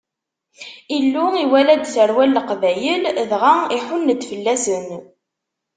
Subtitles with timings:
[0.97, 4.87] Illu iwala-d tarwa n Leqbayel, dɣa iḥunn-d fell-asen.